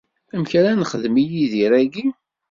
Amek 0.33 0.51
ara 0.59 0.71
s-nexdem 0.73 1.15
i 1.23 1.25
Yidir-agi? 1.31 2.05